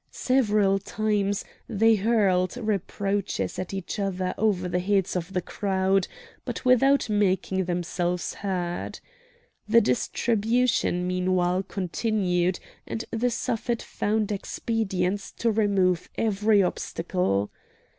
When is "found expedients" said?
13.83-15.31